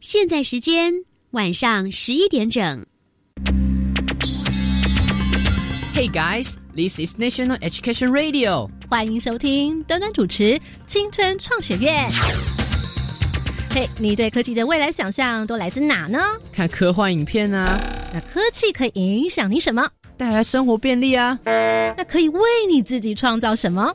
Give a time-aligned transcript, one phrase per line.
[0.00, 0.92] 现在时间
[1.30, 2.84] 晚上十一点整。
[5.94, 8.68] Hey guys, this is National Education Radio。
[8.90, 10.44] 欢迎收听端端主持
[10.86, 12.08] 《青春创学院》。
[13.74, 16.18] 嘿，你对科技的未来想象都来自哪呢？
[16.52, 17.78] 看科幻影片啊，
[18.12, 19.88] 那科技可以影响你什么？
[20.16, 21.38] 带来生活便利啊。
[21.96, 23.94] 那可以为你自己创造什么？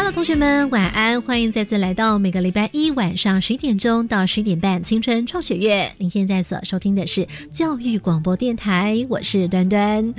[0.13, 1.19] 同学们，晚安！
[1.21, 5.89] 欢迎再次来到每个礼拜一晚上十一点钟到十一点半青春创学院。
[5.97, 10.13] 您现在所收听的是教育广播电台，我是端端。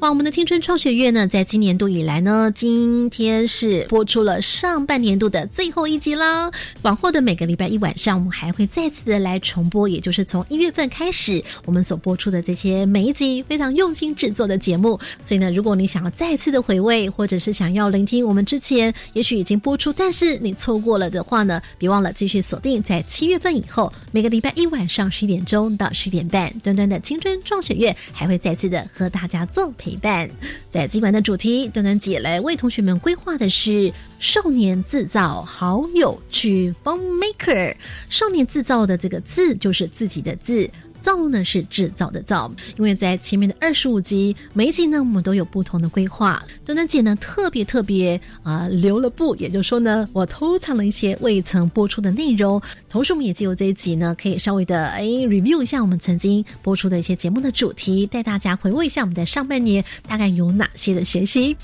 [0.00, 6.50] 哇，我们的青春创学院呢，在今年度以来呢，今天是播出了上半年度的最后一集啦。
[6.82, 15.00] 往后的每个礼拜一晚上，我们还会再次的来重播，也就是从一月份开始，我们所播出的这些每一集非常用心制作的节目。
[15.22, 30.28] 所以呢，如果你想要再次的回味，或者是想要聆听我们之前也许已经播出，但是你错过了的话呢，别忘了继续锁定在七月份以后，每个礼拜一晚上十一点钟到十一点半，端端的青春创学院还会再次的和大家做陪伴。
[30.70, 37.74] 在今晚的主题，端端姐来为同学们规划的是少年自造好有趣 Fun Maker。
[38.10, 40.68] 少年自造的这个字就是自己的字。
[41.00, 46.42] 造呢是制造的造，因为在前面的二十五集，每一集呢我们都有不同的规划。
[46.64, 52.60] 端端姐呢特别特别啊、留了步，也就是说呢，我偷藏了一些未曾播出的内容。
[52.88, 61.56] 同时，我们也借由这一集呢，可以稍微的哎 review 一下我们曾经播出的一些节目的主题，带大家回味一下我们在上半年大概有哪些的学习。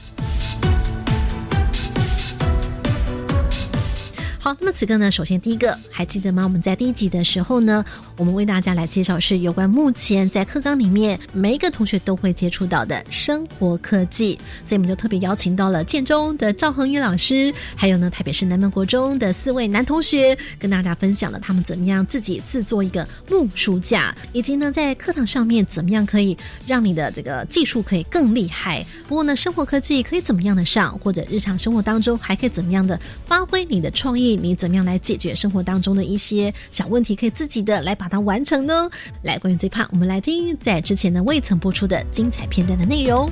[4.44, 6.44] 好，那么此刻呢，首先第一个还记得吗？
[6.44, 7.82] 我们在第一集的时候呢，
[8.18, 26.36] 我们为大家来介绍是有关目前在课纲里面每一个同学都会接触到的生活科技，所以我们就特别邀请到了建中的赵恒宇老师，还有呢台北市南门国中的四位男同学，跟大家分享了他们怎么样自己制作一个木书架，以及呢在课堂上面怎么样可以
[26.66, 28.84] 让你的这个技术可以更厉害。
[29.08, 34.33] 不过呢，生活科技可以怎么样的上，或者日常生活当中还可以怎么样的发挥你的创意。
[34.36, 37.14] 你怎么样来解决生活当中的一些小问题？
[37.14, 38.88] 可以自己的来把它完成呢？
[39.22, 43.30] 来，关于这一 part，我们来听在之前呢未曾播出的精彩片段的内容。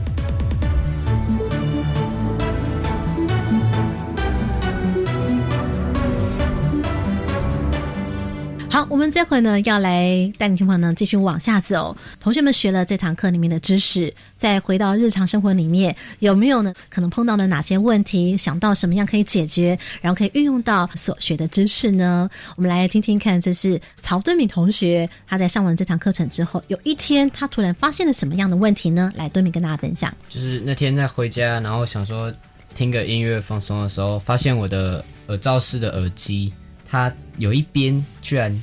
[8.72, 11.94] 好，我们这回呢要来带领同学们呢继续往下走。
[12.18, 16.72] 同学们学了这堂课里面的知识，再回到日常生活里面，有没有呢？
[16.88, 18.34] 可能碰到了哪些问题？
[18.34, 22.30] 想到什么样可以解决，然后可以运用到所学的知识呢？
[22.56, 29.12] 我们来听听看，这是曹敦敏同学他在上完这堂课程之后，有一天他突然发现了什么样的问题呢？
[29.14, 30.10] 来，敦敏跟大家分享。
[30.30, 32.32] 就是那天在回家，然后想说
[32.74, 36.50] 听个音乐放松的时候，发现我的耳罩式的耳机。
[36.92, 38.54] 它有一边居然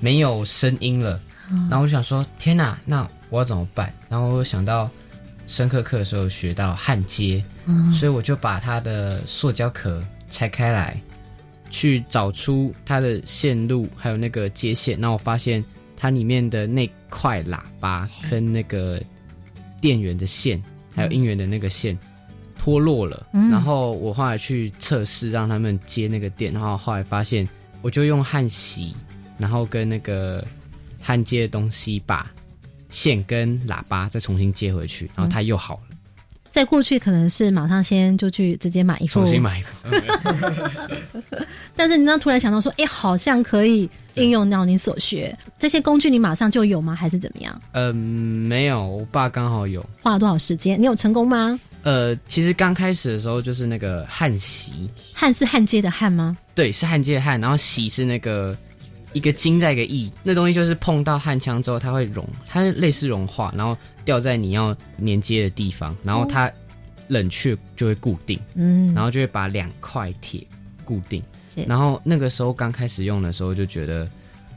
[0.00, 1.20] 没有声音了，
[1.70, 3.94] 然后我就想说：天哪，那我要怎么办？
[4.08, 4.90] 然后我想到
[5.46, 7.40] 深刻课的时候学到焊接，
[7.94, 11.00] 所以我就把它的塑胶壳拆开来，
[11.70, 14.98] 去找出它的线路还有那个接线。
[14.98, 15.64] 然后我发现
[15.96, 19.00] 它里面的那块喇叭跟那个
[19.80, 20.60] 电源的线，
[20.96, 21.96] 还有音源的那个线。
[22.62, 27.44] 脱落了，嗯然后我后来去测试，让他们接那个电，然后后来发现，
[27.82, 28.94] 我就用焊锡，
[29.36, 30.44] 然后跟那个
[31.00, 32.24] 焊接的东西把
[32.88, 35.96] 线跟喇叭再重新接回去，然后它又好了。
[36.52, 39.88] 在过去可能是马上先就去直接买一副，重新买一副。
[41.74, 46.94] 但是你那突然想到说，哎，好像可以应用到你所学这些工具，你马上就有吗？
[46.94, 47.60] 还是怎么样？
[47.72, 49.84] 嗯，没有，我爸刚好有。
[50.00, 50.80] 花了多少时间？
[50.80, 51.58] 你有成功吗？
[51.82, 56.36] 呃，其实刚开始的时候就是那个焊锡，焊是焊接的焊吗？
[56.54, 58.56] 对，是焊接的焊，然后锡是那个
[59.12, 66.50] 一个金在一个翼，那东西就是碰到焊枪之后，它会融，它类似融化，然后掉在你要连接的地方，然后它
[67.08, 70.46] 冷却就会固定，嗯，然后就会把两块铁
[70.84, 71.22] 固定。
[71.54, 74.08] 是然后那个时候刚开始用的时候就觉得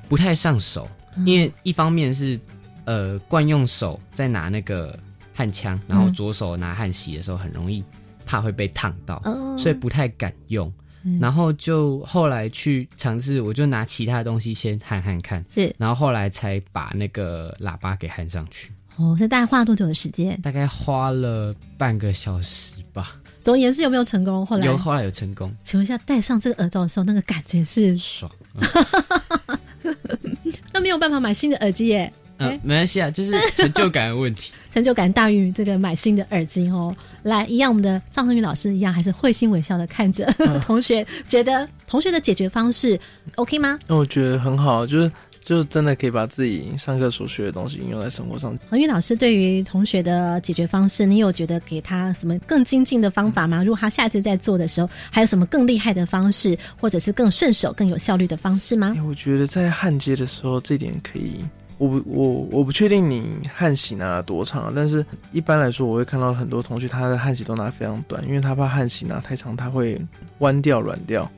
[0.08, 0.88] 不太上手，
[1.26, 2.40] 因为一方面是
[2.86, 4.98] 呃惯用手在拿那个
[5.36, 7.84] 焊枪，然后左手拿焊锡的时候很容易
[8.26, 10.68] 怕会被烫到，哦所以不太敢用。
[11.08, 18.72] 嗯然后就后来去尝试，我就拿其他东西先焊焊看，是然后后来才把那个喇叭给焊上去。
[18.96, 20.36] 哦，这大概花了多久的时间？
[20.42, 23.18] 大概花了半个小时吧。
[23.44, 24.44] 总而言之，有没有成功？
[24.44, 27.96] 后来有，后来有成功，请问一下，戴上这个耳罩的时候，那个感觉是？
[28.00, 28.32] 爽。
[30.74, 32.12] 那没有办法买新的耳机耶。
[32.38, 34.52] 嗯哎，没关系啊，就是成就感的问题。
[34.76, 36.94] 成就感大于这个买新的耳机哦。
[37.24, 40.26] 来，一样，我们的张恒宇老师一样，还是会心微笑的看着
[40.62, 43.00] 同学，觉得同学的解决方式
[43.36, 43.80] OK 吗？
[43.88, 48.54] 那我觉得很好，就是就是真的可以把自己上课所学的东西应用在生活上。
[48.70, 53.64] 恒宇老师对于同学的解决方式，你有觉得给他什么更精进的方法吗？
[53.64, 59.02] 如果他下次在做的时候，还有什么更厉害的方式，或者是更顺手、更有效率的方式吗哎？
[59.02, 61.40] 我觉得在焊接的时候，这点可以。
[61.78, 70.00] 我不我我不确定你焊锡拿了多长，但是一般来说，我会看到很多同学他的焊锡都拿非常短，因为他怕焊锡拿太长，他会
[70.40, 71.30] 弯掉软掉。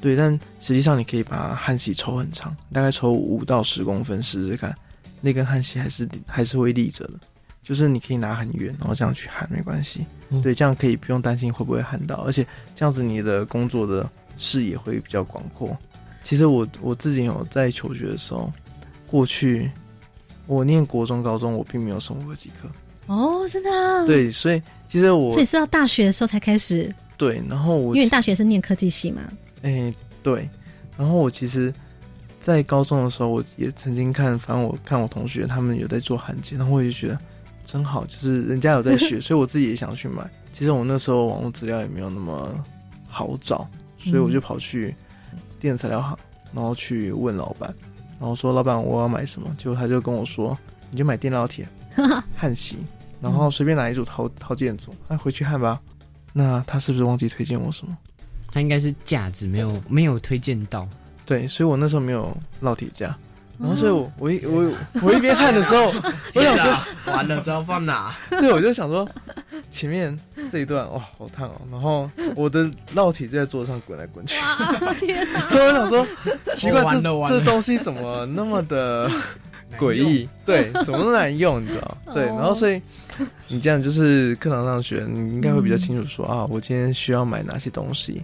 [0.00, 4.74] 对，但实际上你可以把焊锡抽很长，大概抽五到十公分试试看，
[5.20, 7.14] 那根焊锡还是还是会立着的。
[7.62, 10.04] 就是你可以拿很远，然后这样去焊没关系。
[10.28, 14.06] 嗯对，这样可以不用担心会不会焊到，而且这样子你的工作的
[14.36, 15.74] 视野会比较广阔。
[16.22, 18.52] 其实我我自己有在求学的时候，
[19.14, 19.70] 过去
[20.48, 22.68] 我念国中、高中，我并没有生物科技课。
[23.06, 29.22] 哦，真的、啊？，对，所以其实我所以是到大学的时候才开始，对，然后我因为大学是念科技系嘛。
[29.62, 30.48] 哎、对，
[30.98, 31.72] 然后我其实，
[32.40, 37.16] 在高中的时候，我也曾经看，反正我看我同学他们有在做焊接，然后我就觉得
[37.64, 40.28] 真好，就是人家有在学， 所以我自己也想去买。
[40.52, 42.52] 其实我那时候网络资料也没有那么
[43.06, 43.64] 好找，
[43.96, 44.92] 所以我就跑去
[45.60, 46.18] 电子材料行，
[46.52, 47.72] 然后去问老板，
[48.24, 50.56] 然后说老板我要买什么，结果他就跟我说
[50.90, 51.68] 你就买电烙铁、
[52.34, 52.78] 焊锡，
[53.20, 55.78] 然后随便拿一组套套件组，那、回去焊吧。
[56.32, 57.94] 那他是不是忘记推荐我什么？
[58.50, 60.88] 他应该是架子没有没有推荐到，
[61.26, 63.14] 对，所以我那时候没有烙铁架，
[63.58, 64.72] 然后所以我我一我
[65.02, 65.92] 我一边焊的时候，
[66.34, 68.16] 我想说，完了，知道放哪？
[68.30, 69.06] 对，我就想说
[69.74, 70.16] 前面
[70.50, 75.40] 这一段哇好烫哦，然后我的烙铁就在桌子上滚来滚去，哇，天哪！
[75.50, 76.06] 所 以我想说
[76.54, 76.82] 奇怪，
[77.28, 79.10] 这这东西怎么那么的
[79.76, 80.28] 诡异？
[80.46, 81.60] 对，怎么那么难用？
[81.60, 81.98] 你知道？
[82.14, 82.80] 对，哦然后所以
[83.48, 88.22] 你这样就是课堂上学，你应该会比较清楚说啊，我今天需要买哪些东西。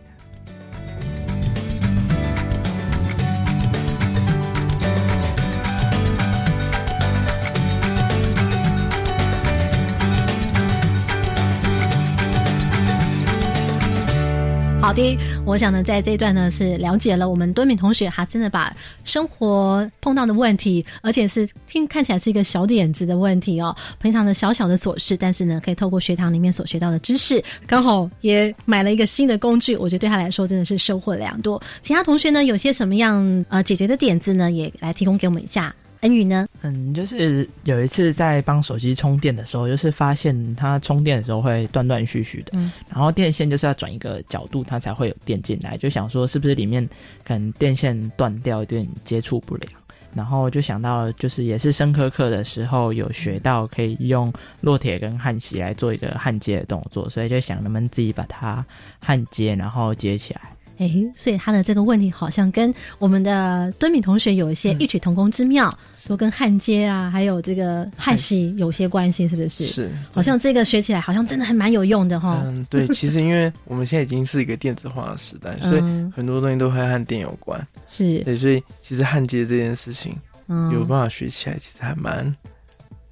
[14.80, 18.74] 好的，我想呢，在这一段呢是了解了我们敦敏同学，他真的把
[19.04, 31.62] 生活碰到的问题，而且是听看起来是一个小点子的问题哦，平常的小小的琐事，但是呢，可以透过学堂里面所学到的知识，刚好也买了一个新的工具，我觉得对他来说真的是收获良多。
[31.82, 35.72] 其他同学呢，有些什么样呃解决的点子呢，也来提供给我们一下。
[36.00, 36.47] 恩宇呢？
[36.62, 46.88] 嗯，就是有一次在帮手机充电的时候，就是发现它充电的时候会断断续续的，嗯，然后电线就是要转一个角度，它才会有电进来，就想说是不是里面
[47.25, 49.73] 可能电线断掉，有点接触不良。
[50.12, 58.64] 然后就想到，就是也是生科课的时候有学到可以用烙铁跟焊锡来做一个焊接的动作，所以就想能不能自己把它
[58.99, 60.41] 焊接，然后接起来。
[60.80, 65.78] 哎，所以他的这个问题好像跟我们的敦敏同学有一些异曲同工之妙，
[66.08, 72.42] 都跟焊接啊，还有这个焊锡有些关系，是不是？，是，好像这个学起来好像真的还蛮有用的哈。
[72.46, 77.60] 嗯，对，其实因为我们现在已经是一个电子化的时代，所以嗯，很多东西都会和电有关。
[77.87, 80.16] 是，对，所以其实焊接这件事情
[80.49, 82.34] 嗯，有办法学起来，其实还蛮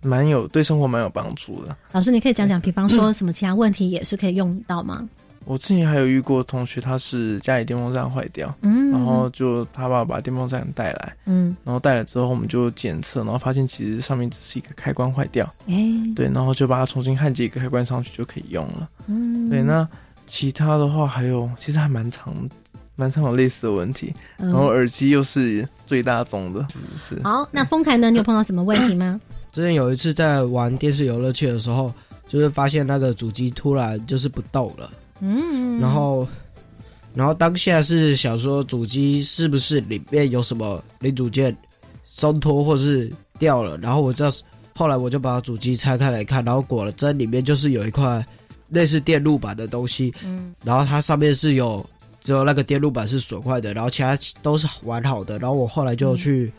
[0.00, 1.76] 蛮有对生活蛮有帮助的。
[1.92, 5.06] 老师，你可以讲讲，比方说什么其他问题也是可以用到吗？
[5.48, 15.74] 我之前还有遇过同学，他是家里电风扇坏掉，嗯，然后就他爸把电风扇带来，嗯，然后带来之后我们就检测，然后发现其实上面只是一个开关坏掉，哎，
[16.14, 18.88] 对，然后就把它重新焊接一个开关上去就可以用了。
[19.06, 19.88] 嗯，对，那
[20.26, 22.34] 其他的话还有，其实还蛮长
[22.96, 27.22] 蛮常有类似的问题，嗯然后耳机又是最大宗的，是是。
[27.22, 28.10] 好，那丰凯呢？
[28.10, 29.18] 你有碰到什么问题吗？
[29.50, 31.90] 之前有一次在玩电视游乐器的时候，
[32.28, 36.26] 就是发现那个主机突然就是不动了，嗯，然后，
[37.14, 41.56] 然后当下是想说主机是不是里面有什么零组件
[42.04, 44.30] 松脱或是掉了，然后我就
[44.74, 48.24] 后来我就把主机拆开来看，然后果真里面就是有一块
[48.68, 50.54] 类似电路板的东西，嗯。
[50.64, 51.84] 然后它上面是有
[52.20, 55.38] 只有那个电路板是损坏的，然后其他都是完好的。
[55.38, 56.52] 然后我后来就去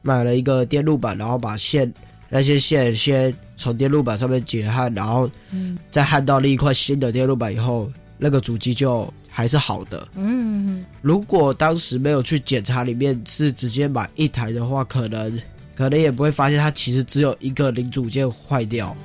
[0.00, 1.92] 买了一个电路板，然后把线
[2.30, 5.76] 那些线先从电路板上面解焊，然后嗯。
[5.90, 10.08] 再焊到另一块新的电路板以后，那个主机就还是好的。
[10.16, 15.40] 嗯如果当时没有去检查里面是直接买一台的话，可能
[15.76, 18.88] 可能也不会发现它其实只有一个零组件坏掉。
[18.88, 18.96] 好，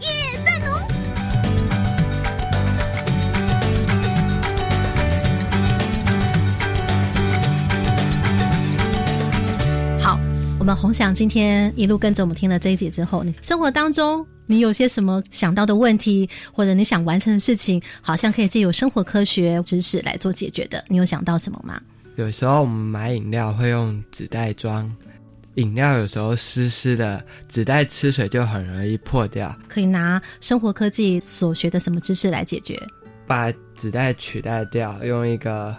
[10.61, 21.81] 我们红翔今天一路跟着我们听了这一节之后，你生活当中你有些什么想到的问题，或者你想完成的事情，好像可以借由生活科学知识来做解决的，你有想到什么吗？
[22.15, 24.87] 有时候我们买饮料会用纸袋装，
[25.55, 29.51] 饮料有时候湿湿的，纸袋吃水就很容易破掉。
[29.67, 32.79] 可以拿生活科技所学的什么知识来解决？
[33.25, 35.75] 把纸袋取代掉，用一个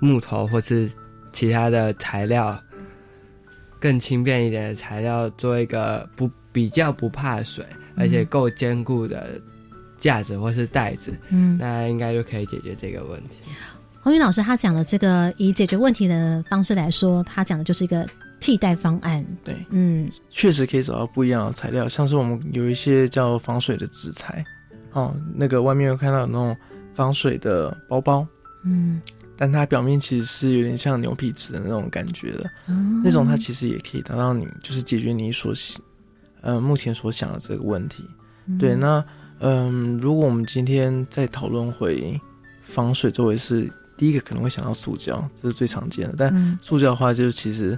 [0.00, 0.90] 木头或是
[1.34, 2.58] 其他的材料，
[3.82, 9.40] 更轻便一点的材料，做一个不比较不怕水，而且够坚固的
[9.98, 13.50] 架子或是袋子，嗯，那应该就可以解决这个问题。
[14.00, 18.06] 洪云老师他讲的这个以解决问题的方式来说，他讲的就是一个
[18.38, 19.24] 替代方案。
[19.42, 24.44] 对，嗯，确实可以找到不一样的材料，像是我们有一些叫防水的纸材，
[24.92, 26.56] 哦，那个外面有看到有那种
[26.94, 28.24] 防水的包包，
[28.64, 29.00] 嗯，
[29.42, 32.48] 但它表面其实是有点像牛皮纸的那种感觉的，
[33.02, 35.82] 那种它其实也可以达到你就是解决你所想，
[36.42, 38.04] 呃，目前所想的这个问题。
[38.56, 39.04] 对，那
[39.40, 42.16] 嗯，如果我们今天再讨论回
[42.62, 46.14] 防水这回事，第一个可能会想到塑胶，这是最常见的。
[46.16, 47.76] 但嗯塑胶的话，就是其实，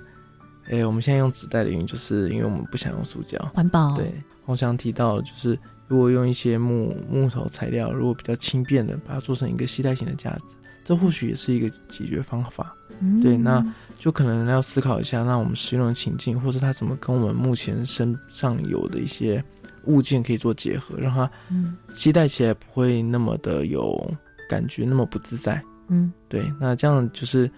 [0.68, 3.38] 诶、我们现在用纸袋的原因，就是因为我们不想用塑胶。
[3.54, 4.12] 环保，对，
[4.44, 10.54] 我想提到的就是，如果用一些木木头材料，如果比较轻便的，把它做成一个携带型的架子，
[10.84, 12.74] 这或许也是一个解决方法。
[13.00, 13.64] 嗯对，那
[13.98, 19.42] 就可能要思考一下，那我们使用的情境，或者它怎么跟我们目前身上有的一些
[19.86, 24.08] 物件可以做结合，让它嗯携带起来不会那么的有
[24.48, 25.60] 感觉，那么不自在。
[25.88, 27.50] 嗯对，那这样就是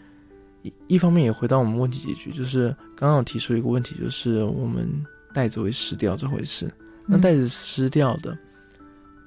[0.63, 4.89] 一一方面也回到我们问题解决，就是刚刚有提出一个问题，就是我们
[5.35, 6.73] 袋子会湿掉这回事。
[7.07, 8.37] 那嗯袋子湿掉的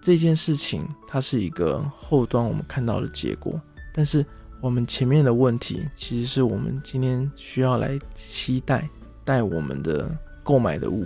[0.01, 3.61] 这件事情，它是一个后端我们看到的结果，
[3.99, 4.25] 但是
[4.61, 8.87] 我们前面的问题，其实是我们今天需要来期待
[9.25, 10.09] 带我们的
[10.41, 11.05] 购买的物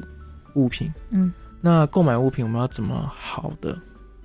[0.54, 0.94] 物品。
[1.10, 3.76] 嗯，那购买物品，我们要怎么好的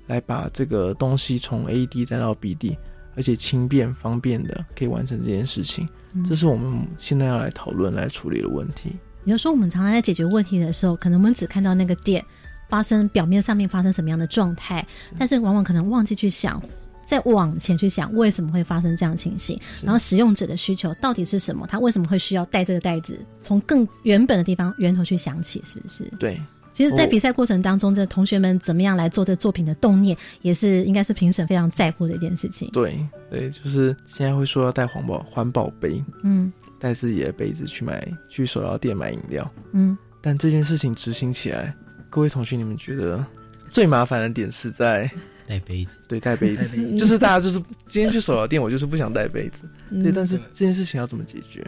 [0.07, 2.77] 来把这个东西从 A 地带到 B 地，
[3.17, 5.89] 而且轻便方便的可以完成这件事情？
[6.13, 8.91] 嗯这是我们现在要来讨论、来处理的问题。
[9.25, 12.23] 也就是说，我们常常在解决问题的时候，可能我们只看到那个点
[12.69, 14.87] 发生表面上面发生什么样的状态，
[15.19, 16.63] 但是往往可能忘记去想，
[17.09, 26.05] 再往前去想为什么会发生这样的情形，然后使用者的需求到底是什么，他为什么会需要带这个袋子，从更原本的地方源头去想起，是不是？
[26.19, 26.39] 对，
[26.75, 32.69] 其实，在比赛过程当中，这同学们怎么样来做这作品的动念，也是应该是评审非常在乎的一件事情。
[32.73, 32.99] 对
[33.31, 36.53] 对，就是现在会说要带环保环保杯，嗯。
[36.81, 41.75] 带自己的杯子去买去手摇店买饮料，嗯，但这件事情执行起来，
[42.09, 43.27] 各位同学，你们觉得
[43.69, 45.11] 最麻烦的点是在
[45.49, 50.03] 带杯子，对带杯子，就是大家就是今天去手摇店，我就是不想带杯子，嗯。
[50.03, 51.67] 对，但是这件事情要怎么解决？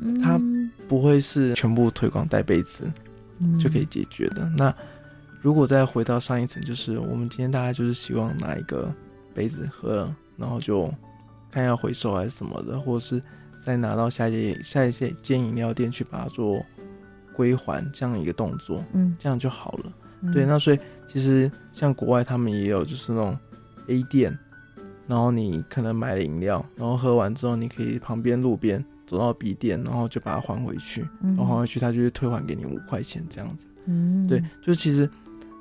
[0.00, 0.20] 嗯。
[0.20, 0.38] 它
[0.86, 2.84] 不会是全部推广带杯子
[3.38, 3.58] 嗯。
[3.58, 4.46] 就可以解决的。
[4.56, 4.74] 那
[5.40, 8.92] 如果再回到上一层，就是我们今天大家就是希望拿一个
[9.32, 10.92] 杯子喝了，然后就
[11.50, 13.22] 看要回收还是什么的，或者是
[13.64, 16.62] 再拿到下一间下一些间饮料店去把它做
[17.32, 19.16] 归还这样一个动作，嗯。
[19.18, 19.92] 这样就好了。
[20.20, 20.32] 嗯。
[20.32, 23.38] 对，那所以其实像国外他们也有就是那种
[23.88, 24.36] A 店，
[25.06, 31.36] 然后你可能买了饮料，然后喝完之后，你可以旁边路边走到 B 店，然后就把它还回去，嗯。
[31.36, 33.66] 然后还回去，他就会退还给你五块钱这样子。
[33.86, 34.26] 嗯。
[34.26, 35.08] 对，就其实，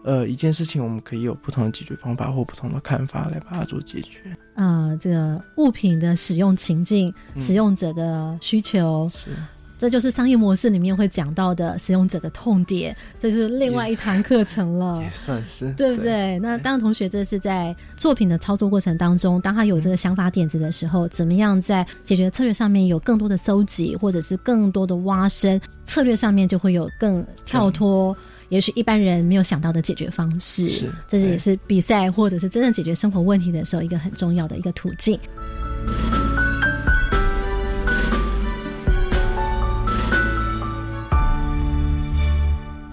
[0.03, 4.35] 呃，一件事情我们可以有不同的解决方法或不同的看法来把它做解决。
[4.55, 7.39] 呃，这个物品的使用情境、嗯。
[7.39, 9.29] 使用者的需求，是
[9.77, 15.01] 这就是商业模式里面会讲到的使用者的痛点，这是另外一堂课程了。
[15.03, 16.39] 也算是对不对？
[16.39, 28.15] 那当然，同学这是在作品的操作过程当中，当他有这个想法点子的时候，怎么样在解决策略上面有更多的搜集，或者是更多的挖深，策略上面就会有更跳脱，
[28.49, 30.69] 也许一般人没有想到的解决方式。
[30.69, 35.19] 是这也是比赛或者是真正解决生活问题的时候一个很重要的一个途径。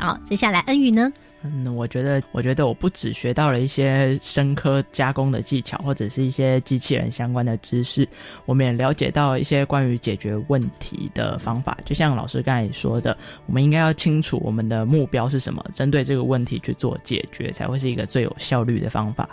[0.02, 1.12] 好，接下来恩宇呢？
[1.44, 8.08] 嗯，我觉得，我觉得我不只学到了一些生科加工的技巧，或者是一些机器人相关的知识，
[8.44, 11.78] 我们也了解到一些关于解决问题的方法。
[11.84, 13.16] 就像老师刚才说的，
[13.46, 19.28] 我们应该要清楚我们的目标是什么，针对这个问题去做解决，才会是一个最有效率的方法。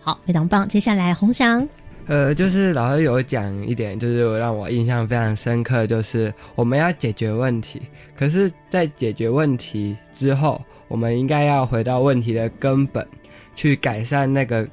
[0.00, 0.68] 好，非常棒。
[0.68, 1.68] 接下来红翔，
[2.06, 7.82] 呃，就是老师有讲一点，就是让我印象非常深刻，就是我们要解决问题，
[8.16, 13.04] 可是，在解决问题之后，我们应该要回到问题的根本，
[13.56, 14.66] 去改善那个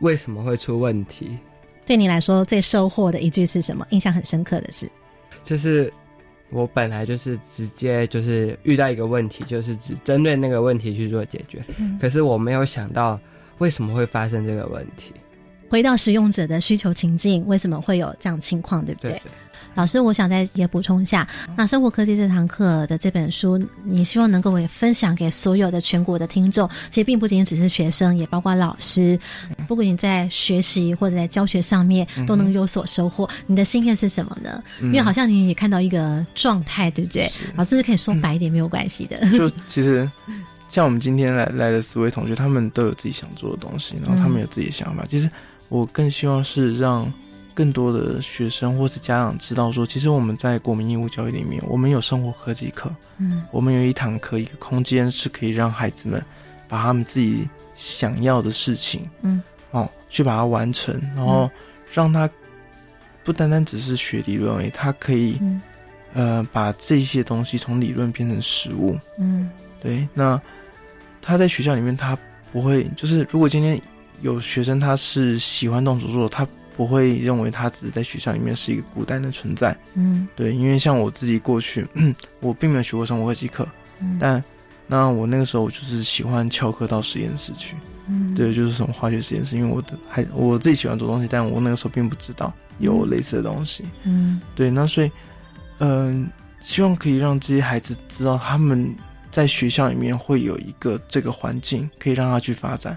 [0.00, 1.38] 为什么会出问题。
[1.86, 3.86] 对你来说最收获的一句是什么？
[3.90, 4.90] 印象很深刻的是，
[5.44, 5.92] 就是
[6.50, 13.20] 我本来就是直接就是遇到一个问题，就是只针对那个问题去做解决，嗯可是我没有想到
[13.58, 15.12] 为什么会发生这个问题。
[15.68, 19.20] 回到使用者的需求情境，为什么会有这样情况，对不对？
[19.74, 26.68] 老师，我想再也补充一下，那生活科技这堂课的这本书，你希望能够也分享给所有的全国的听众。
[26.90, 29.18] 其实并不仅仅只是学生，也包括老师。
[29.66, 34.62] 不管你在学习或者在教学上面都能有所收获，你的心愿是什么呢？
[34.80, 37.28] 因为好像你也看到一个状态，对不对？
[37.56, 39.28] 老师是可以说白一点，没有关系的。
[39.32, 40.08] 就其实
[40.68, 45.04] 像我们今天来来的四位同学，他们都有自己想做的东西，然后他们有自己的想法。
[45.08, 45.28] 其实
[45.74, 47.12] 我更希望是让
[47.52, 52.88] 更多的学生或是家长知道说，其实我们在国民义务教育里面，我们有生活科技课，
[53.18, 53.42] 嗯。
[53.50, 56.24] 我们有一堂课，一个空间是可以让孩子们
[56.68, 61.50] 把他们自己想要的事情，嗯，哦，去把它完成，然后
[61.92, 62.30] 让他
[63.24, 65.60] 不单单只是学理论而已，他可以、嗯。
[66.12, 68.96] 呃把这些东西从理论变成实物。
[69.18, 69.50] 嗯。
[69.82, 70.40] 对，那
[71.20, 72.16] 他在学校里面，他
[72.52, 73.80] 不会就是如果今天
[74.22, 79.76] 有学生他是喜欢动手做，他不会认为他只是在学校里面是一个孤单的存在。
[79.94, 80.26] 嗯。
[80.34, 81.86] 对，因为像我自己过去，
[82.40, 83.66] 我并没有学过生物科技课，
[84.00, 84.18] 嗯。
[84.20, 84.42] 但
[84.86, 87.76] 那我那个时候我就是喜欢翘课到实验室去，
[88.08, 88.34] 嗯。
[88.34, 94.40] 对，就是什么化学实验室，因为我的还我自己喜欢做东西，但我那个时候并不知道有类似的东西，嗯。
[94.54, 95.10] 对，那所以，
[95.78, 96.28] 嗯、
[96.62, 98.94] 希望可以让这些孩子知道他们
[99.30, 102.96] 在学校里面会有一个这个环境可以让他去发展，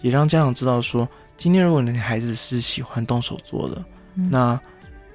[0.00, 4.60] 也让家长知道说，今天如果你的孩子是喜欢动手做的，嗯那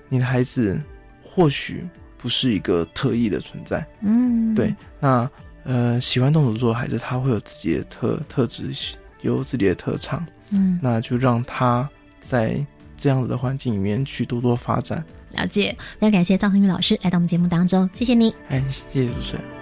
[0.10, 0.80] 你的孩子
[1.22, 1.88] 或许
[2.18, 5.30] 不是一个特异的存在，嗯对，那
[5.63, 8.72] 呃，喜欢动手做的孩子，他会有自己的特特质，
[9.22, 11.90] 有自己的特长，嗯那就让他
[12.22, 12.66] 在
[12.98, 15.04] 这样子的环境里面去多多发展。
[15.32, 18.34] 了解，非常感谢赵恒宇老师来到我们节目当中，谢谢你。
[18.50, 19.53] 哎，谢谢主持人。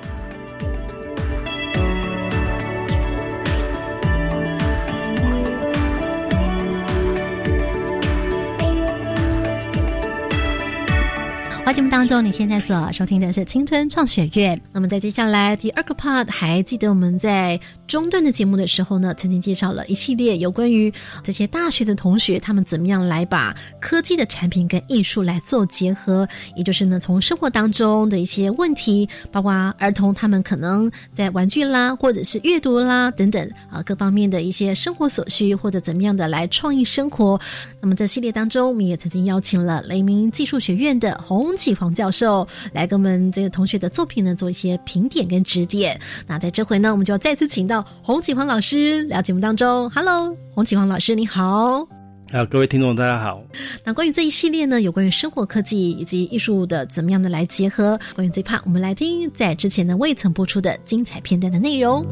[11.73, 14.59] 节目当中，你现在所收听的是青春创学院。
[14.73, 17.57] 那么在接下来第二个 part，还记得我们在
[17.87, 37.39] 中段的节目的时候呢，曾经介绍了一系列有关于这些大学的同学，他们怎么样来把科技的产品跟艺术来做结合，也就是呢，从生活当中的一些问题，包括儿童他们可能在玩具啦，或者是阅读啦等等啊各方面的一些生活所需，或者怎么样的来创意生活。
[37.79, 45.99] 那么在系列当中，我们也曾经邀请了雷明技术学院的洪启煌教授来跟我们这个同学的作品呢做一些评点跟指点。
[46.25, 49.87] 那在这回呢，我们就要再次请到洪启煌老师来到节目当中。
[49.91, 51.87] Hello，洪启煌老师，你好。
[52.31, 53.43] 啊，各位听众大家好。
[53.83, 62.03] 那关于这一系列呢，有关于生活科技以及艺术的怎么样的来结合，关于这一 part，我们来听在之前呢未曾播出的精彩片段的内容。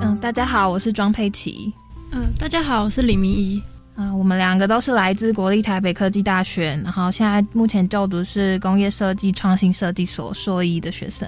[0.00, 1.70] 嗯，大家好，我是庄佩琪。
[2.12, 3.60] 嗯，大家好，我是李明一。
[3.98, 11.26] 啊、我们两个都是来自国立台北科技大学，然后现在目前就读是工业设计创新设计所硕一的学生。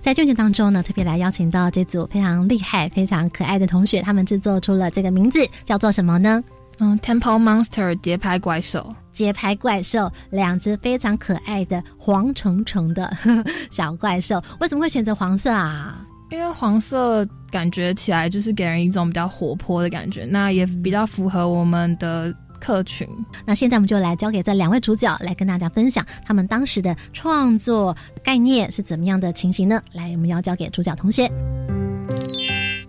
[0.00, 6.40] 在卷卷当中呢，特别来邀请到这组非常厉害、非常可爱的同学，他们制作出了这个名字叫做什么呢？
[6.78, 8.94] 嗯，Temple Monster 节拍怪兽。
[9.12, 13.12] 节拍怪兽，两只非常可爱的黄橙橙的
[13.72, 16.06] 小怪兽，为什么会选择黄色啊？
[16.30, 23.06] 因为黄色感觉起来就是给人一种比较活泼的感觉，那也比较符合我们的客群。
[23.44, 29.80] 那现在我们就来交给这两位主角来跟大家分享他们当时的创作概念是怎么样的情形呢？
[29.92, 31.30] 来，我们要交给主角同学。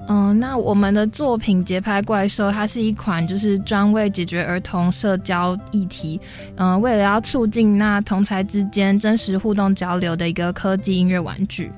[0.08, 6.21] 嗯，那我们的作品《节拍怪兽》，它是一款就是专为解决儿童社交议题，
[6.58, 11.71] 嗯，为了要促进那同才之间真实互动交流的一个科技音乐玩具。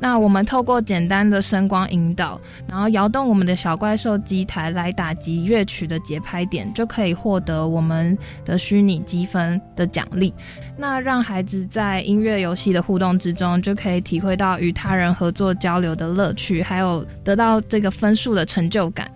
[0.00, 10.34] 那我们透过简单的声光引导，然后摇动我们的小怪兽机台来打击乐曲的节拍点，就可以获得我们的虚拟积分的奖励。
[10.76, 19.10] 那让孩子在音乐游戏的互动之中，就可以体会到与他人合作交流的乐趣，还有得到这个分数的成就感。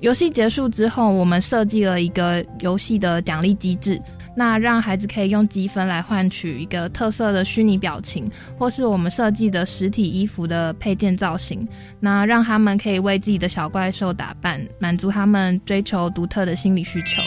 [0.00, 3.98] 游戏结束之后，我们设计了一个游戏的奖励机制。
[4.38, 11.66] 那让孩子可以用积分来换取一个特色的虚拟表情，或是我们设计的实体衣服的配件造型，
[11.98, 17.22] 那让他们可以为自己的小怪兽打扮，满足他们追求独特的心理需求。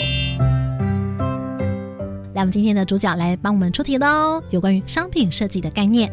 [2.36, 6.12] 来，我们今天的主角来帮我们出题喽，有关于商品设计的概念。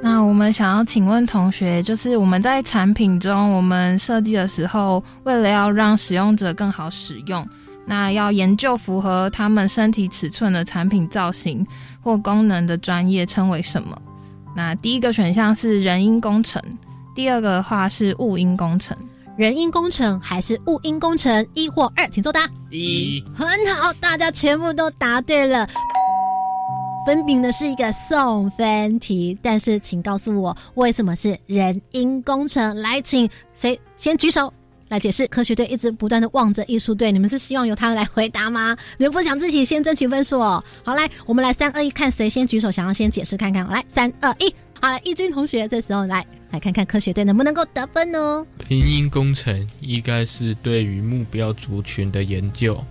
[0.00, 7.44] 那我们想要请问同学，就是我们在产品中，我们设计的时候，为了要让使用者更好使用，
[7.88, 11.66] 那要研究符合他们身体尺寸的产品造型
[12.02, 13.98] 或功能的专业称为什么？
[14.54, 16.62] 那第一个选项是人因工程，
[17.14, 18.94] 第二个的话是物因工程。
[19.38, 21.46] 人因工程还是物因工程？
[21.54, 22.40] 一或二，请作答。
[22.70, 25.66] 一，很好，大家全部都答对了。
[27.06, 32.76] 分饼的是一个送分题，但是请告诉我为什么是人因工程？
[32.82, 34.52] 来，请谁先举手
[34.88, 35.26] 来解释？
[35.28, 38.76] 科学队一直不断的望着艺术队，你们是希望由他们来回答吗？
[38.96, 40.62] 你们不想自己先争取分数哦？
[40.82, 43.66] 好，来，我们来三二一，看谁先举手，想要先解释看看。
[43.68, 48.46] 来，三二一，好，了，义军同学，这时候来来看看科学队能不能够得分哦。
[48.66, 52.82] 拼音工程应该是对于目标族群的研究，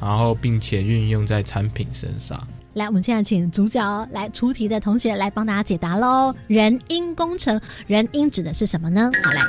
[0.00, 2.46] 然后并且运用在产品身上。
[2.74, 6.34] 来，我们现在请主角来出题的同学来帮大家解答喽。
[6.46, 9.10] 人因工程，人因指的是什么呢？
[9.22, 9.42] 好来，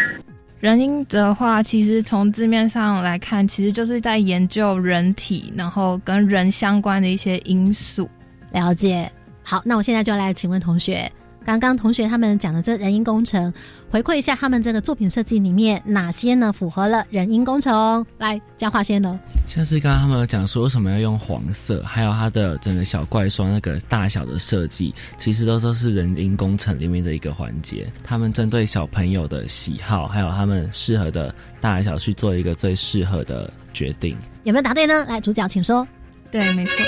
[0.59, 8.09] 人因的话，其实从字面上来看，其实就是在研究人体，然后跟人相关的一些因素。
[8.51, 9.09] 了解。
[9.43, 11.09] 好，那我现在就来请问同学，
[11.45, 13.53] 刚刚同学他们讲的这人因工程。
[13.89, 18.05] 回馈一下他们这个作品设计里面哪些呢符合了人因工程？
[18.17, 19.17] 来，嘉华先喽。
[19.47, 27.87] 像是刚刚他们有讲说为什么要用黄色，还有它的整个小怪兽那个大小的设计，其实都都是人因工程里面的一个环节。
[28.03, 34.17] 他们针对小朋友的喜好，还有他们适合的大小去做一个最适合的决定。
[34.43, 35.05] 有没有答对呢？
[35.05, 35.87] 来，主角请说。
[36.29, 36.83] 对，没错，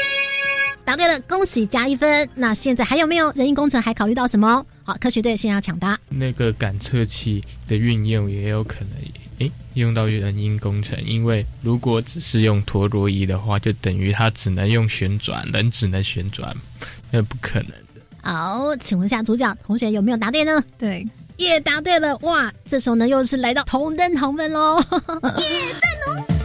[0.83, 2.27] 答对了，恭喜加一分。
[2.35, 3.81] 那现在还有没有人因工程？
[3.81, 4.65] 还考虑到什么？
[4.89, 5.99] 好，科学队先要抢答。
[6.09, 8.89] 那个感测器的运用也有可能，
[9.37, 16.55] 诶，用到人因工程，因为如果只是用陀螺仪的话，就等于它只能用旋转，人只能旋转，
[17.11, 18.01] 那不可能的。
[18.23, 20.59] 好，请问一下主角同学有没有答对呢？
[20.79, 22.17] 对，也答对了。
[22.23, 24.79] 哇，这时候呢又是来到同登同分喽。
[24.79, 24.85] 耶，
[25.79, 26.38] 赞哦！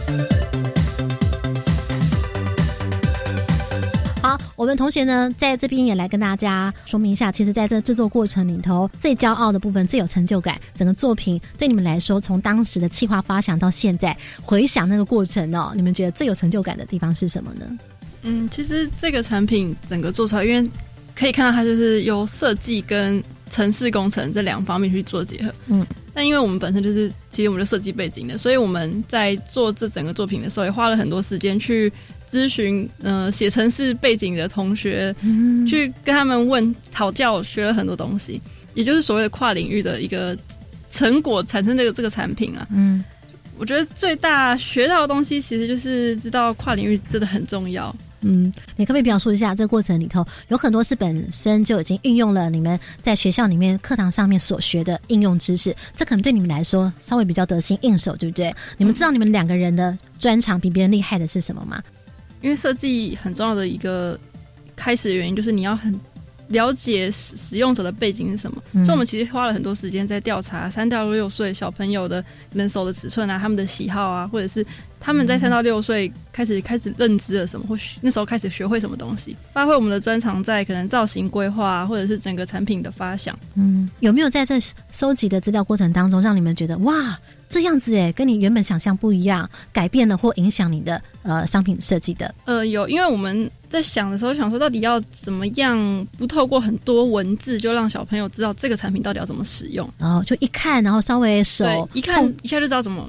[4.35, 17.65] 好，我们同学呢，在这边也来跟大家说明一下，其实在这制作过程里头，最骄傲的部分、最有成就感，整个作品对你们来说，从当时的企划发想到现在，回想那个过程哦，你们觉得最有成就感的地方是什么呢？
[18.23, 20.69] 嗯，其实这个产品整个做出来，因为
[21.15, 25.53] 可以看到它就是由设计跟城市工程这两方面去做结合。
[25.67, 31.91] 嗯，那因为我们本身就是其实我们的设计背景的，所以我们在做这整个作品的时候，也花了很多时间去。
[32.29, 35.15] 咨询嗯写程式背景的同学，
[35.67, 38.41] 去跟他们问讨教，学了很多东西，
[38.73, 40.37] 也就是所谓的跨领域的一个
[40.91, 42.67] 成果产生这个这个产品啊。
[42.71, 43.03] 嗯，
[43.57, 47.95] 我觉得最大学到的东西，其实就是知道跨领域真的很重要。
[48.27, 58.51] 嗯，你可不可以表述一下这个过程里头有很多是本身就已经运用了你们在学校里面课堂上面所学的应用知识，这可能对你们来说稍微比较得心应手，对不对？
[58.77, 61.79] 你们知道你们两个人的专长比别人厉害的是什么吗？
[62.41, 64.19] 因为设计很重要的一个
[64.75, 65.97] 开始的原因，就是你要很
[66.49, 68.61] 了解使使用者的背景是什么。
[68.73, 74.65] 所以，我们其实花了很多时间在调查三到六岁小朋友的人手的尺寸啊，他们的喜好啊，或者是
[75.05, 83.37] 他们在三到六岁开始开始认知了什么，或许那时候开始学会什么东西，发挥我们的专长在可能造型规划，或者是整个产品的发想。
[83.53, 84.59] 嗯，有没有在这
[84.91, 87.15] 收集的资料过程当中，让你们觉得哇？
[87.47, 92.33] 这样子哎，跟你原本想象不一样，改变了或影响你的呃商品设计的。
[92.45, 99.87] 呃，有，因为我们在想的时候，想说到底要怎么样不透过很多文字，就让小朋友知道这个产品到底要怎么使用。
[99.99, 103.07] 然后就一看，然后稍微手一看一下就知道怎么。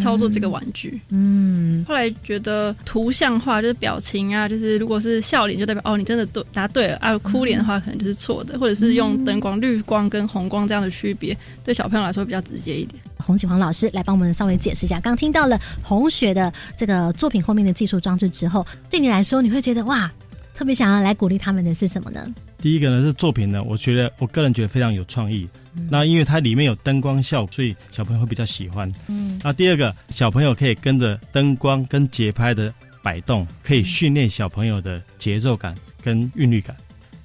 [0.00, 13.00] 操作这个玩具，嗯，后来觉得图像化就是表情啊，就是如果是笑脸就代表哦，你真的对答对了啊，哭脸的话可能就是错的，或者是用灯光绿光跟红光这样的区别，对小朋友来说比较直接一点。
[13.18, 20.10] 洪启煌老师来帮我们稍微解释一下，刚听到了红雪的这个作品后面的技术装置之后，对你来说你会觉得哇，
[20.54, 22.26] 特别想要来鼓励他们的是什么呢？
[22.60, 25.48] 第一个呢是作品呢，我觉得我个人觉得非常有创意。
[25.90, 28.90] 那因为它里面有灯光效果，所以小朋友会比较喜欢。
[29.06, 36.76] 嗯，那第二个小朋友可以跟着灯光跟节拍的摆动，可以训练小朋友的节奏感跟韵律感。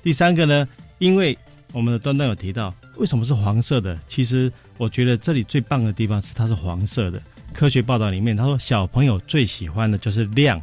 [0.02, 0.68] 第三个呢，
[1.00, 1.38] 因为
[1.72, 7.22] 我们的端端有提到为什么是黄色的，其实我觉得这里最棒的地方是它是黄色的。
[7.54, 10.60] 科学报道里面他说小朋友最喜欢的就是亮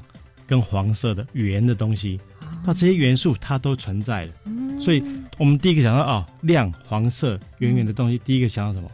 [0.46, 2.20] 跟黄色的圆的东西，
[2.64, 4.32] 那这些元素它都存在了。
[4.46, 5.02] 嗯所以
[5.40, 8.90] 我们第一个想到哦，亮黄色圆圆的东西，第一个想到什么？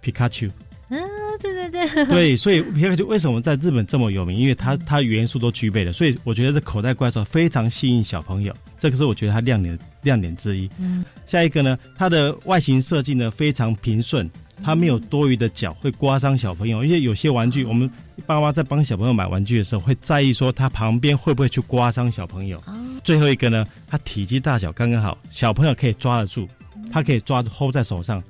[0.00, 0.46] 皮卡丘。
[0.90, 1.02] 嗯，
[1.40, 4.38] 对对对，对，所以皮卡丘为什么在日本这么有名？
[4.38, 10.70] 因为它它元素都具备了，所以我觉得这口袋怪兽非常吸引小朋友，这个是我觉得它亮点亮点之一。
[10.78, 14.30] 嗯，下一个呢，它的外形设计呢非常平顺，
[14.62, 17.90] 它没有多余的角会刮伤小朋友，因为有些玩具我们
[18.26, 22.62] 爸妈在帮小朋友买玩具的时候会在意说他旁边会不会去刮伤小朋友。
[23.04, 26.48] 最后一个呢，它体积大小刚刚好，小朋友可以抓得住，
[26.92, 28.22] 他可以抓着 hold 在手上，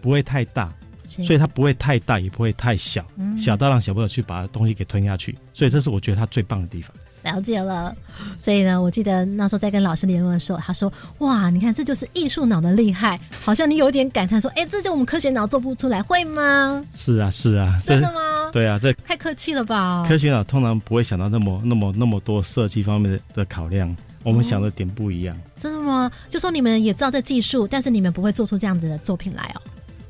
[0.00, 0.72] 不会太大。
[1.06, 5.36] 所以它不会太大，也不会太小，嗯小到让小朋友去把东西给吞下去。
[5.52, 6.90] 所以这是我觉得它最棒的地方。
[7.22, 7.94] 了解了，
[8.38, 18.20] 所以呢，我记得那时候在跟老师联络的时候，他说：“哇，你看这就是艺术脑的厉害。”好像你有点感叹说：“哎，这就我们科学脑做不出来，会吗是啊，是啊，真的吗
[18.54, 20.04] 对啊，这？”太客气了吧？
[20.06, 25.36] 科学脑通常不会想到那么、那么、那么多设计方面的的考量，我们想的点不一样。
[25.56, 26.08] 真的吗？
[26.30, 29.60] 就说你们也知道这技术，但是你们不会做出这样子的作品来哦。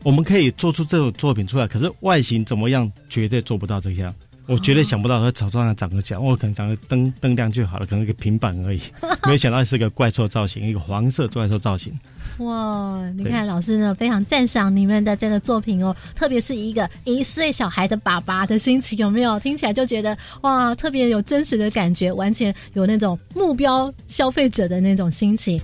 [0.02, 4.14] 我们可以做出这种作品出来，可是外形怎么样，绝对做不到这样。
[4.46, 8.80] 我绝对想不到说草上长个角，我可能长个灯灯亮就好了，可能一个平板而已。
[9.24, 11.92] 没有想到是个怪兽造型，一个黄色怪兽造型。
[12.38, 19.40] 哇，你看老师呢非常赞赏你们的这个作品哦，特别是一个一岁小孩的爸爸的心情，有没有？
[19.40, 25.60] 听起来就觉得哇，特别有真实的感觉，完全有那种目标消费者的那种心情。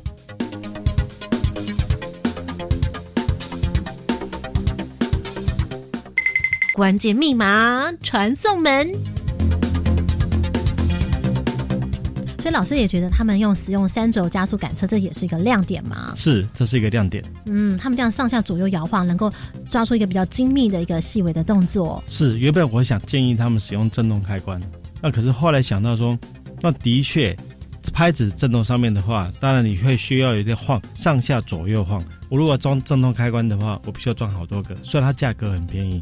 [6.81, 8.91] 关键密码传送门。
[12.39, 16.15] 所以老师也觉得他们用使用三轴加速感测，这也是一个亮点嘛。
[16.17, 17.23] 是，这是一个亮点。
[17.45, 19.31] 嗯，他们这样上下左右摇晃，能够
[19.69, 22.03] 抓出一个比较精密的一个细微的动作。
[22.09, 24.59] 是，原本我想建议他们使用震动开关，
[25.03, 26.19] 那可是后来想到说，
[26.63, 27.37] 那的确，
[27.93, 32.03] 拍子震动上面的话，当然你会需要有点晃，上下左右晃。
[32.31, 36.01] 我如果装震动开关的话，我必须要装好多个，虽然它价格很便宜，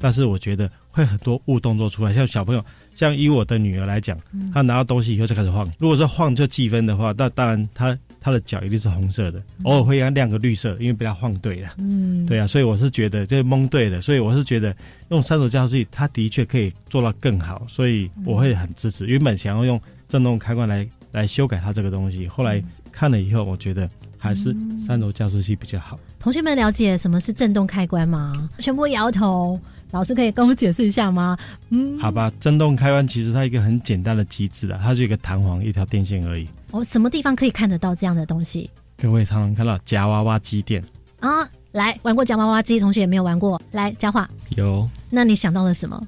[0.00, 2.64] 但是我觉得会很多误动作出来，像小朋友。
[2.96, 4.18] 像以我的女儿来讲，
[4.52, 5.66] 她拿到东西以后就开始晃。
[5.78, 11.70] 如果说晃就计分的话，那当然她她的脚一定是红色的，偶尔会让亮个绿色，因为被她晃对了。
[11.78, 14.74] 嗯，对啊，所以我是觉得就是蒙对的，所以我是觉得
[15.08, 19.06] 用三手加速器，它的确可以做到更好，所以我会很支持。
[19.06, 25.98] 原本想要用震动开关来来修改它这个东西，后来看了以后，我觉得还是三轴加速器比较好。
[26.18, 28.50] 同学们了解什么是震动开关吗？
[28.58, 29.58] 全部摇头。
[29.90, 31.36] 老师可以跟我解释一下吗？
[31.70, 36.48] 嗯，好吧，震动开关其实它一个很简单的机制啊，它是一个弹簧一条电线而已。
[36.70, 38.70] 哦，什么地方可以看得到这样的东西？
[38.96, 40.82] 各位常常看到夹娃娃机店
[41.20, 44.88] 啊，来玩过夹娃娃机，同学也没有玩过，来佳话有。
[45.10, 46.00] 那你想到了什么？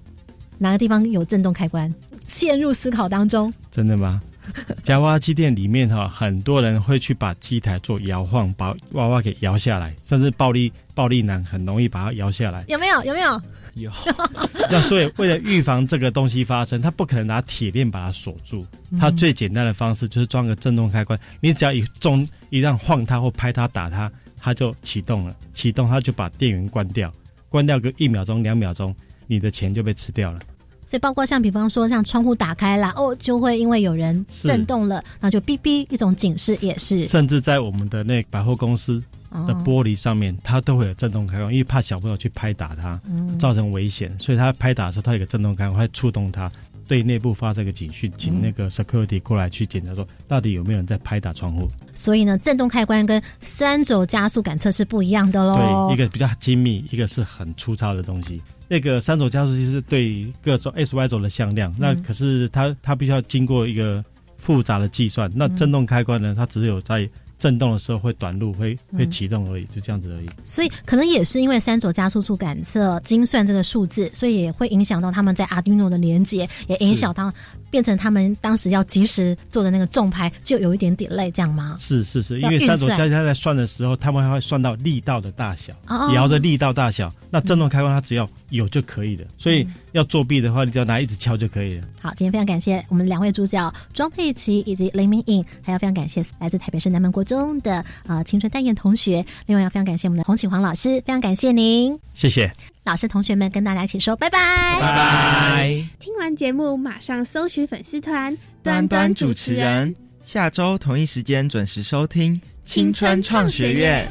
[0.58, 1.92] 哪个地方有震动开关？
[2.28, 3.52] 陷入思考当中。
[3.70, 4.22] 真的吗？
[4.82, 12.64] 夹娃娃机店里面哈，很多人会去把机台做摇晃，把娃娃给摇下来，甚至暴力暴力男很容易把它摇下来。
[12.68, 13.02] 有没有？
[13.04, 13.40] 有没有？
[13.74, 13.90] 有。
[14.70, 18.64] 那所以为了预防这个东西发生，他不可能拿铁链把它锁住。
[18.98, 25.34] 他最简单的方式就是装个震动开关，你只要一中一让晃它或拍它打它，它就启动了。
[25.54, 27.12] 启动它就把电源关掉，
[27.48, 28.94] 关掉个一秒钟两秒钟，
[29.26, 30.40] 你的钱就被吃掉了。
[30.86, 37.06] 所以包括像比方说像窗户打开啦，哦，就会因为有人震动了，那就哔哔一种警示也是。
[37.06, 39.02] 甚至在我们的那百货公司
[39.46, 43.00] 的玻璃上面，它都会有震动开关，因为怕小朋友去拍打它，
[43.38, 46.50] 造成危险，所以它拍打的时候，它有个震动开关会触动它，
[46.86, 51.70] 对内部发这个警讯，请那个 security 过来去检查说到底有没有人在拍打窗户。
[51.94, 55.88] 所以呢，震动开关跟三轴加速感测是不一样的喽。
[55.88, 58.40] 对，一个比较精密，一个是很粗糙的东西。
[58.68, 64.02] 那个三轴加速器是对各种 S、Y 轴的向量，那可是它它必须要经过一个
[64.38, 65.30] 复杂的计算。
[65.34, 67.06] 那震动开关呢，它只有在
[67.42, 70.26] 震动的时候会短路，会会启动而已，就这样子而已。
[70.44, 77.32] 所以可能也是因为三轴加速处感测精算这个数字，所以也会影响到他们在 Arduino 的连接，也影响到
[77.72, 81.74] 变成他们当时要及时做的那个重拍就有一点 delay 这样吗？
[81.80, 87.10] 是是是，因为三轴加它在算的时候，他们还会算到力道的大小，哦摇的力道大小。
[87.30, 91.88] 那震动开关它只要有就可以了，所以要作弊的话，你只要拿一直敲就可以了。
[91.98, 102.52] 好，今天非常感谢我们两位主角庄佩琪以及林明颖，还要非常感谢来自台北市南门国中的啊、呃、青春代言同学，另外要非常感谢我们的洪启煌老师，非常感谢您，谢谢
[102.84, 104.38] 老师同学们，跟大家一起说拜拜，
[104.80, 105.84] 拜拜。
[106.00, 114.08] 听完节目马上搜寻粉丝团端端主持人，下周同一时间准时收听《青春创学院》。